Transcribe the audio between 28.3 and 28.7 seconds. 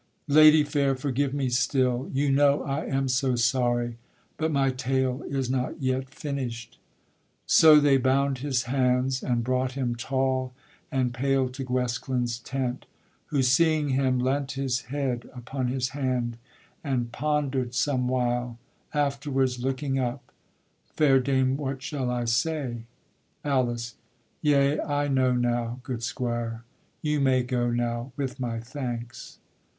my